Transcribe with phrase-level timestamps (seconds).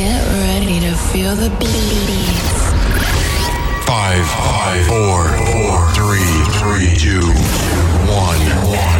[0.00, 2.72] Get ready to feel the beats.
[3.84, 6.24] Five, five, four, four, three,
[6.56, 7.20] three, two,
[8.08, 8.99] one, one.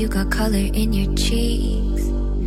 [0.00, 2.04] You got color in your cheeks?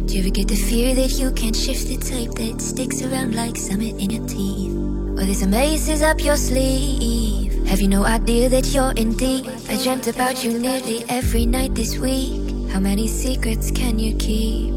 [0.07, 3.35] Do you ever get the fear that you can't shift the type that sticks around
[3.35, 4.73] like summit in your teeth?
[4.73, 7.67] Or there's some aces up your sleeve?
[7.67, 9.45] Have you no idea that you're in deep?
[9.69, 12.71] I dreamt about you nearly every night this week.
[12.71, 14.73] How many secrets can you keep?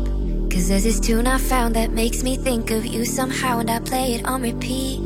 [0.52, 3.78] Cause there's this tune I found that makes me think of you somehow, and I
[3.80, 5.00] play it on repeat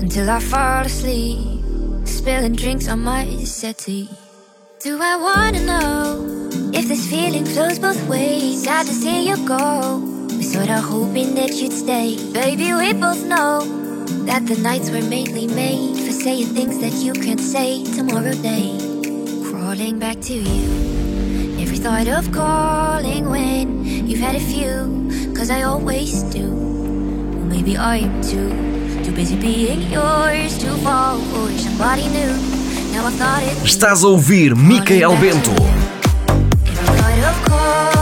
[0.00, 4.08] until I fall asleep, spilling drinks on my settee.
[4.80, 6.23] Do I wanna know
[6.74, 8.64] if this feeling flows both ways?
[8.64, 9.98] Sad to see you go.
[10.36, 12.18] Was sorta hoping that you'd stay.
[12.32, 13.62] Baby, we both know
[14.26, 18.74] that the nights were mainly made for saying things that you can't say tomorrow day.
[19.46, 21.62] Crawling back to you.
[21.62, 26.50] Every thought of calling when you've had a few, cause I always do.
[26.50, 28.50] Well, maybe I'm too,
[29.04, 32.34] too busy being yours to fall for somebody new.
[32.92, 35.83] Now I thought it Estás a ouvir Micael Bento.
[37.64, 37.93] Thought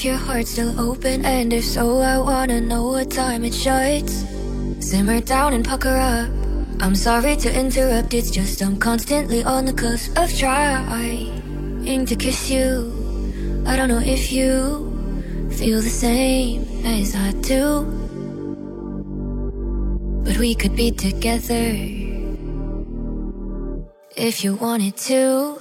[0.00, 4.24] if your heart's still open, and if so, I wanna know what time it shuts.
[4.78, 6.30] Simmer down and pucker up.
[6.80, 12.50] I'm sorry to interrupt, it's just I'm constantly on the cusp of trying to kiss
[12.50, 12.90] you.
[13.66, 14.48] I don't know if you
[15.50, 17.84] feel the same as I do,
[20.24, 21.76] but we could be together
[24.16, 25.58] if you wanted to.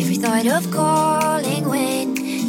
[0.00, 1.93] Every thought of calling when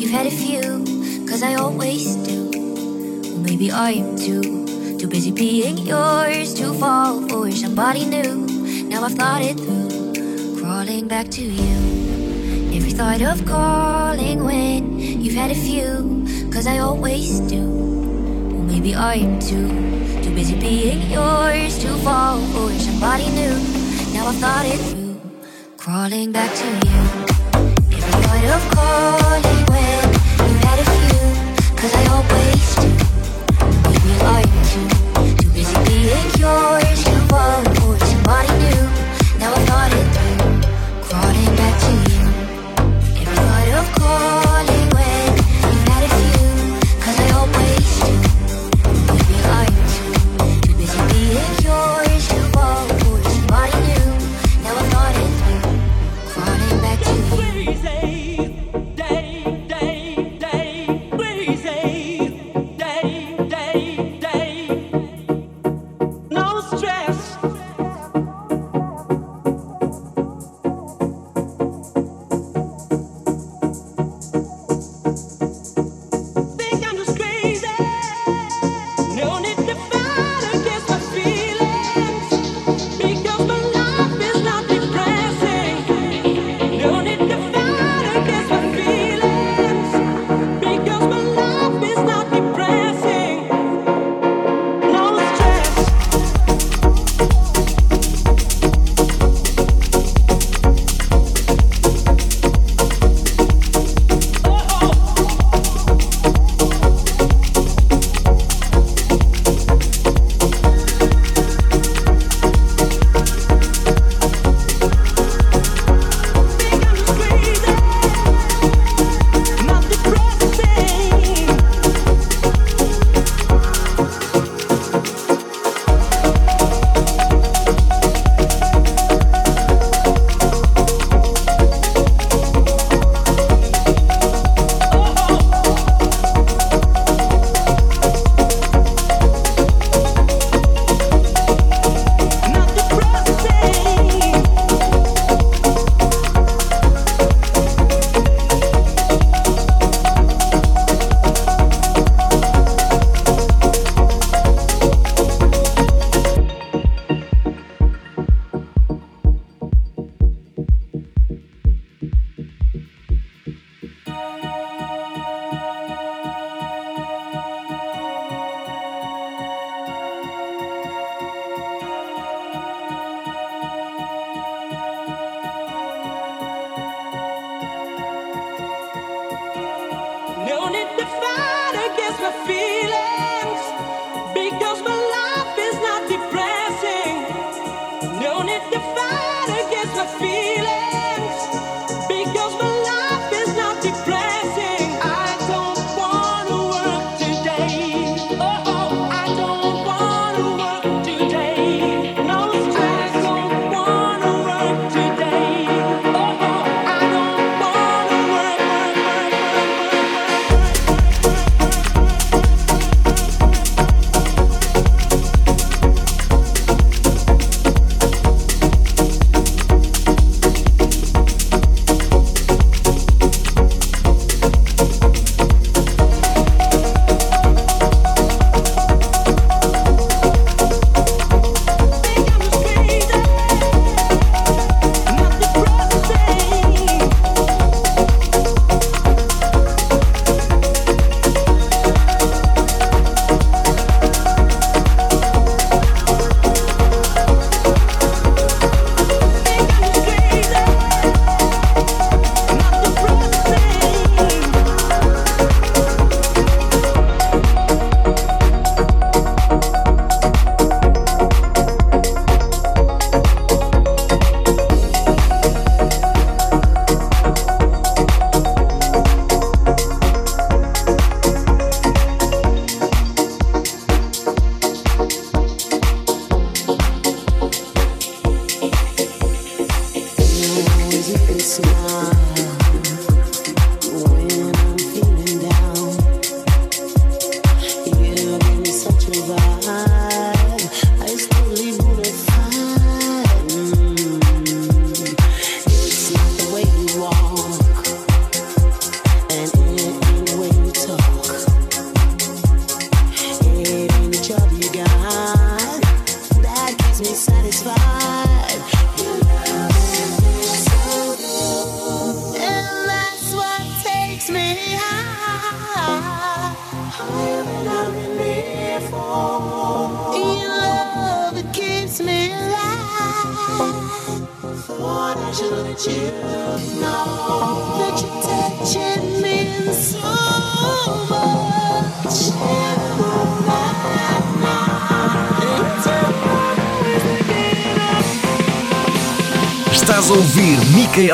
[0.06, 2.52] you've had a few, cause I always do.
[2.54, 8.46] Well, maybe I'm too, too busy being yours to fall for somebody new.
[8.88, 11.76] Now I've thought it through, crawling back to you.
[12.78, 16.24] Every thought of calling when you've had a few,
[16.54, 17.66] cause I always do.
[17.66, 19.70] Well, maybe I'm too,
[20.22, 23.58] too busy being yours to fall for somebody new.
[24.14, 25.20] Now I've thought it through,
[25.78, 27.02] crawling back to you.
[27.90, 29.65] Every thought of calling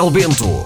[0.02, 0.61] Marcelo Bento.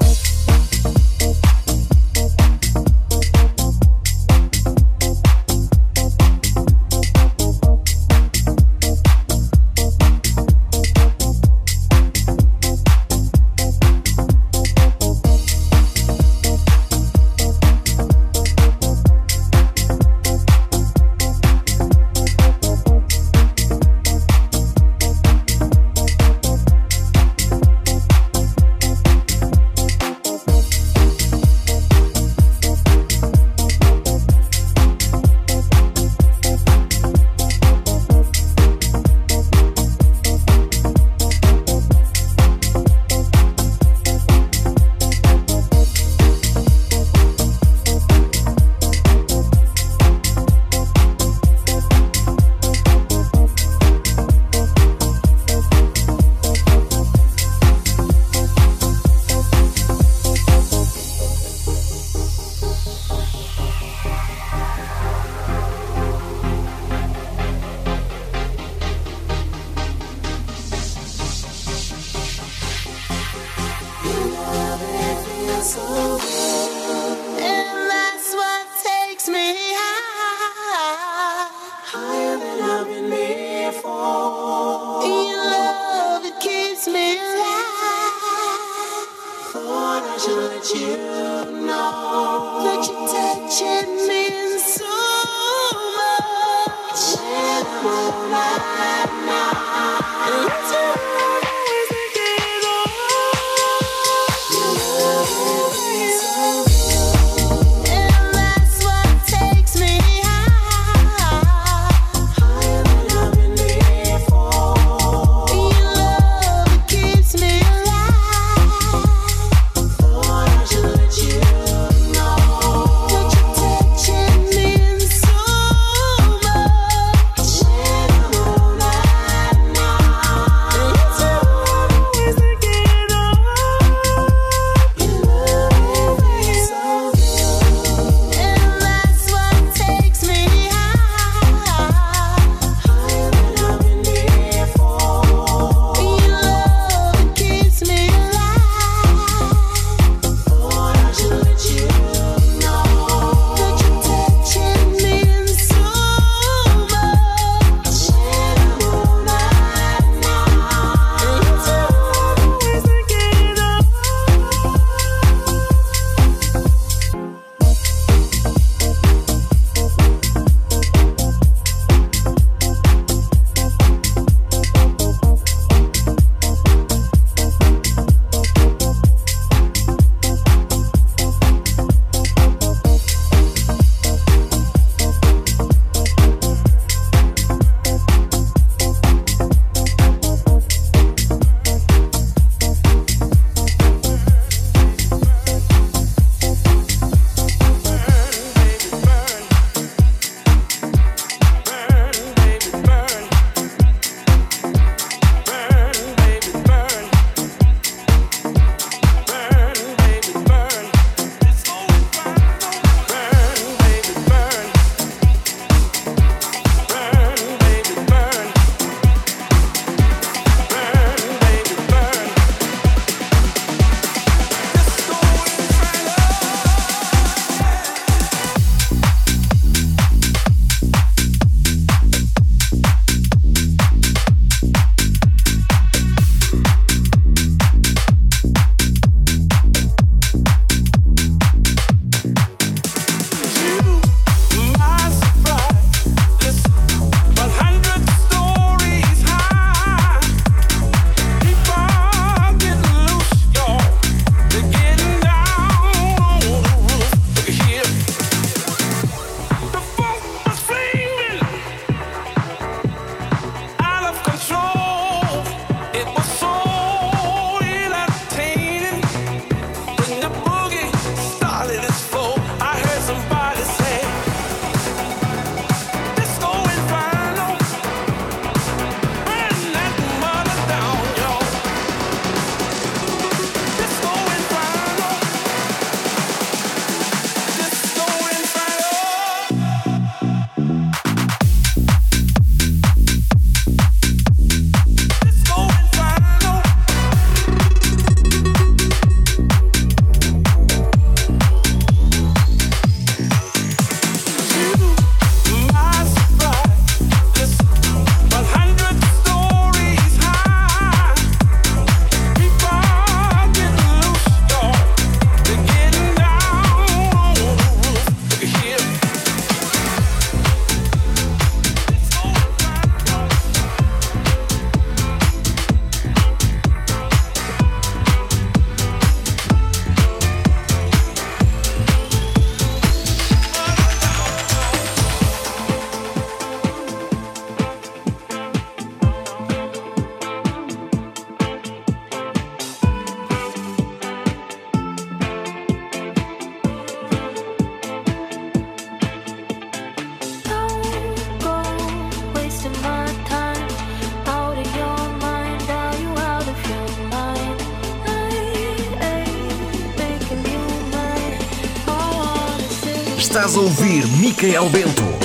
[363.57, 365.24] Ouvir Micael Bento.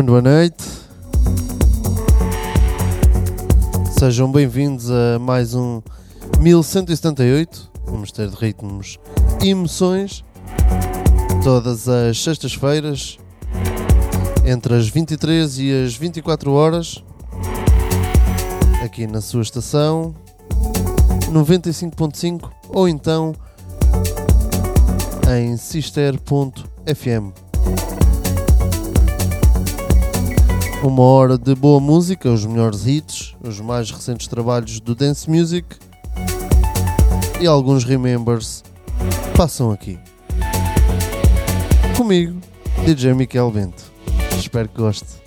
[0.00, 0.64] Muito boa noite.
[3.98, 5.82] Sejam bem-vindos a mais um
[6.38, 8.98] 1178, um mistério de ritmos
[9.42, 10.24] e emoções,
[11.44, 13.18] todas as sextas-feiras,
[14.46, 17.04] entre as 23 e as 24 horas,
[18.82, 20.14] aqui na sua estação
[21.30, 23.34] 95.5 ou então
[25.28, 27.34] em sister.fm.
[30.82, 35.76] Uma hora de boa música, os melhores hits, os mais recentes trabalhos do Dance Music
[37.38, 38.64] e alguns remembers
[39.36, 39.98] passam aqui.
[41.98, 42.40] Comigo,
[42.86, 43.92] DJ Miquel Bento.
[44.38, 45.20] Espero que goste.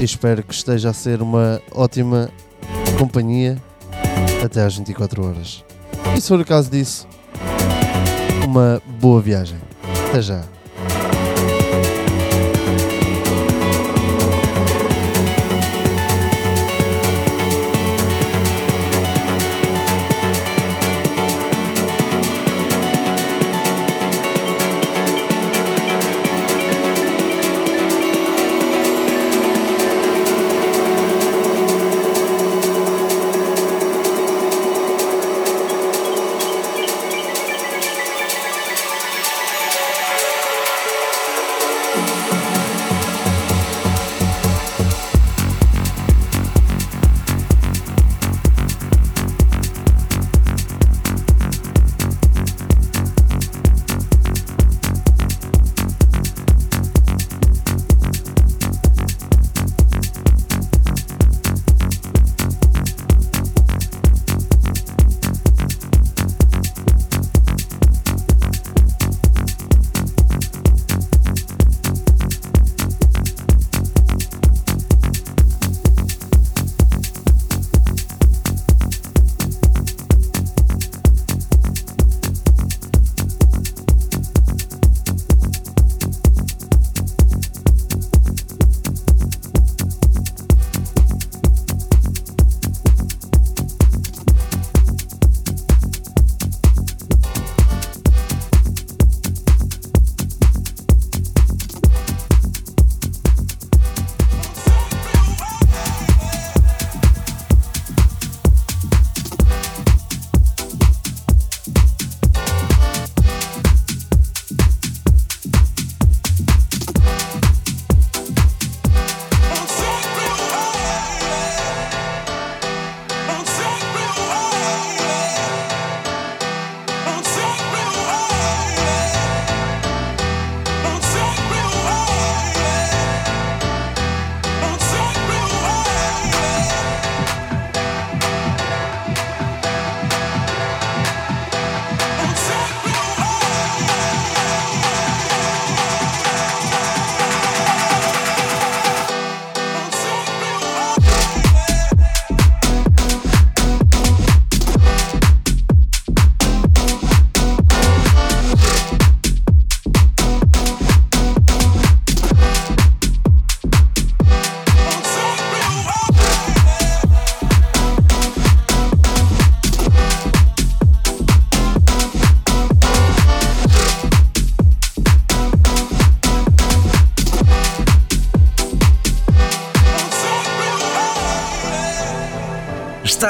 [0.00, 2.30] E espero que esteja a ser uma ótima
[2.98, 3.62] companhia
[4.42, 5.62] até às 24 horas.
[6.16, 7.06] E se for o caso disso,
[8.46, 9.58] uma boa viagem.
[10.08, 10.57] Até já.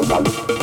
[0.00, 0.61] Bye.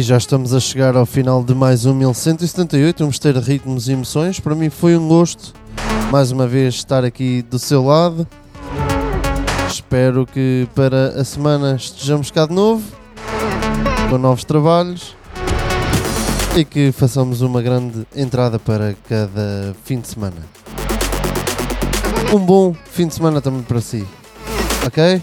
[0.00, 3.86] E já estamos a chegar ao final de mais um 1178, um mistério de ritmos
[3.86, 4.40] e emoções.
[4.40, 5.52] Para mim foi um gosto,
[6.10, 8.26] mais uma vez, estar aqui do seu lado.
[9.68, 12.82] Espero que para a semana estejamos cá de novo,
[14.08, 15.14] com novos trabalhos
[16.56, 20.40] e que façamos uma grande entrada para cada fim de semana.
[22.34, 24.08] Um bom fim de semana também para si,
[24.86, 25.22] ok?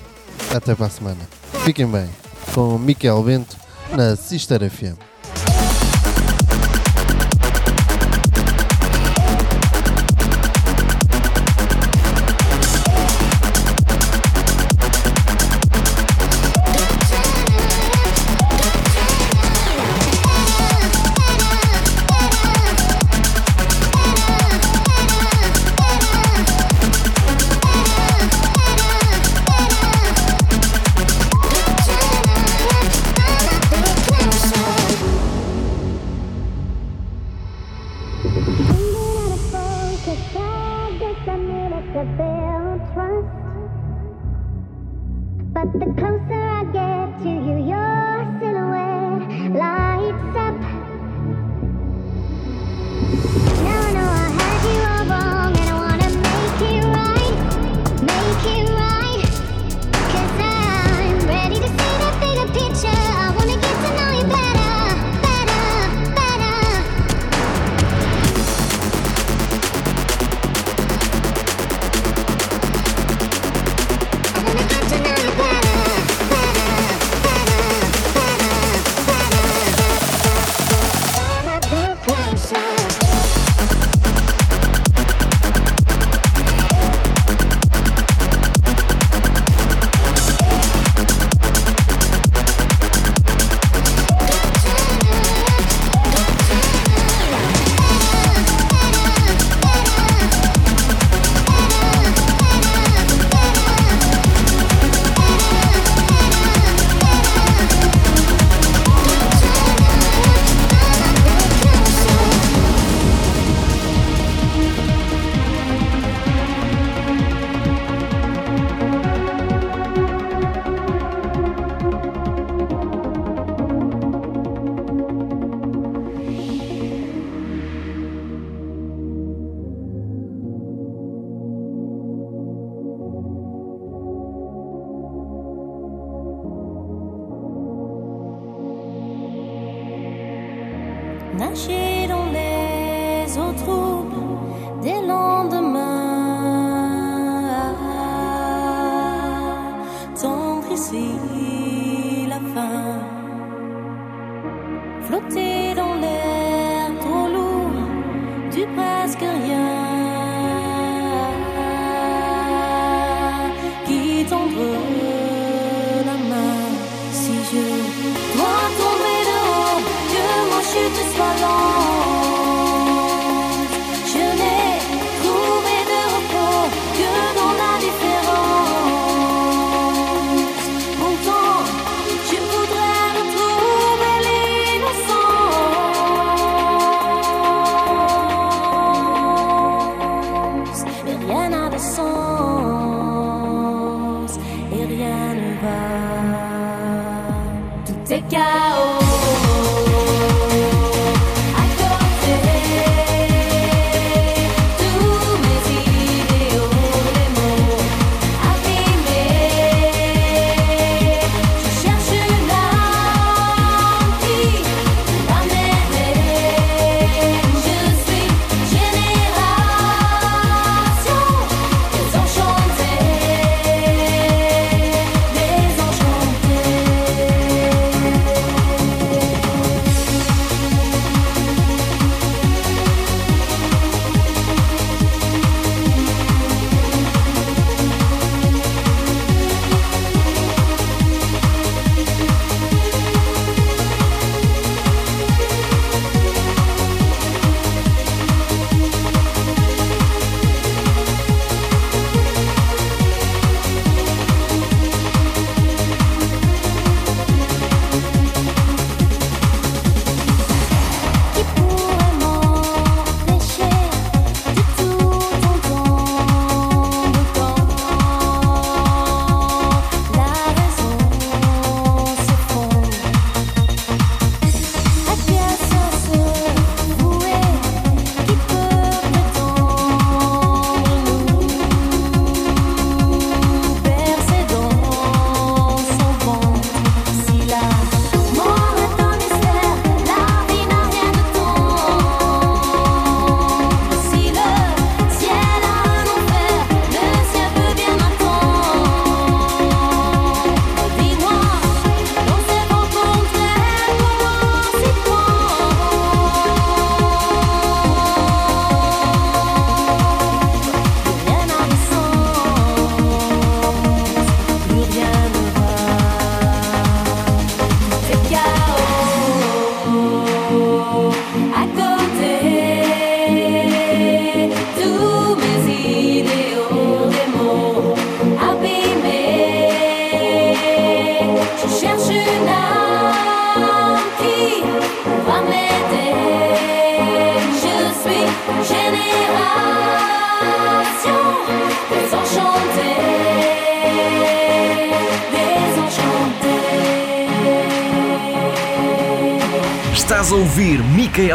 [0.56, 1.28] Até para a semana.
[1.66, 2.08] Fiquem bem
[2.54, 3.66] com Miquel Bento
[3.96, 5.07] na Sister FM.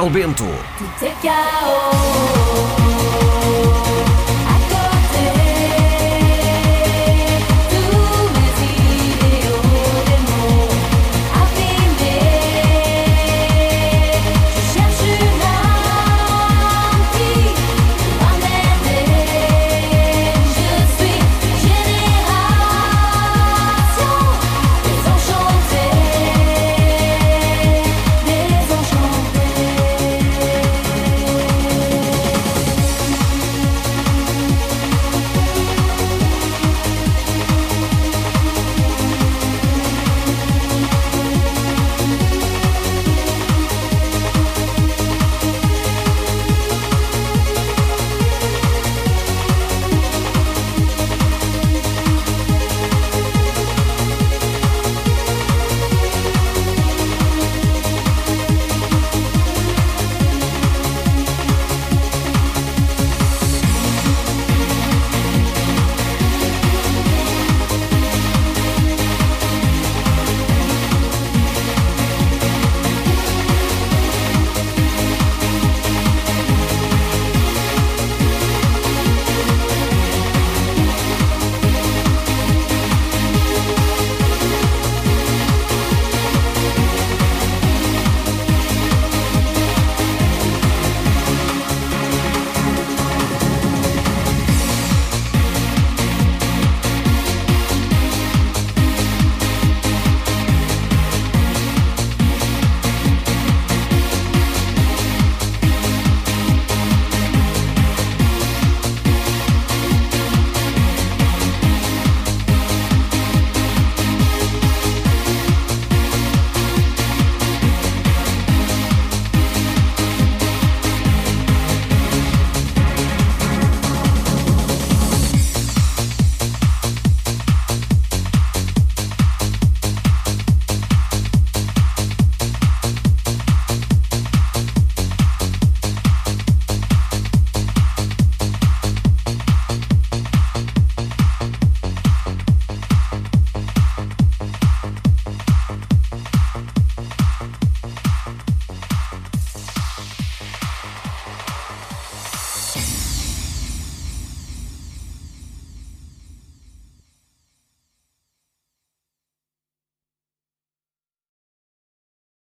[0.02, 0.61] Albento